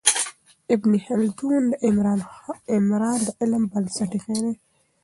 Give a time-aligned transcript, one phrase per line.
[0.73, 1.73] ابن خلدون د
[2.77, 4.53] عمران د علم بنسټ ایښی دی.